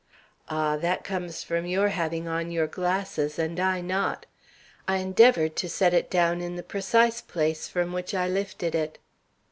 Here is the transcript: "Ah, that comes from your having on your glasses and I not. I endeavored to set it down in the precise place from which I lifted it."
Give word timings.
"Ah, 0.49 0.77
that 0.77 1.03
comes 1.03 1.43
from 1.43 1.67
your 1.67 1.89
having 1.89 2.27
on 2.27 2.49
your 2.49 2.65
glasses 2.65 3.37
and 3.37 3.59
I 3.59 3.81
not. 3.81 4.25
I 4.87 4.97
endeavored 4.97 5.55
to 5.57 5.69
set 5.69 5.93
it 5.93 6.09
down 6.09 6.41
in 6.41 6.55
the 6.55 6.63
precise 6.63 7.21
place 7.21 7.67
from 7.67 7.93
which 7.93 8.15
I 8.15 8.27
lifted 8.27 8.73
it." 8.73 8.97